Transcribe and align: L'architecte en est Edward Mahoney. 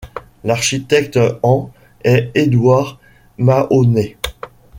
L'architecte 0.43 1.19
en 1.43 1.69
est 2.03 2.31
Edward 2.33 2.97
Mahoney. 3.37 4.17